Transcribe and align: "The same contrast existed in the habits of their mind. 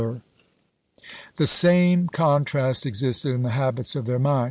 "The 1.37 1.45
same 1.45 2.07
contrast 2.07 2.87
existed 2.87 3.35
in 3.35 3.43
the 3.43 3.51
habits 3.51 3.95
of 3.95 4.07
their 4.07 4.17
mind. 4.17 4.39